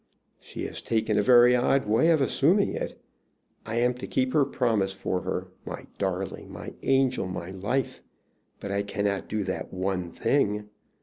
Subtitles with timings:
[0.39, 2.99] "She has taken a very odd way of assuming it.
[3.67, 8.01] I am to keep her promise for her, my darling, my angel, my life!
[8.59, 10.69] But I cannot do that one thing.